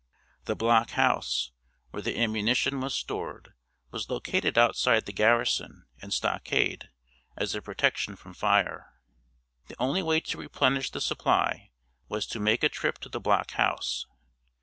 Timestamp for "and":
6.01-6.11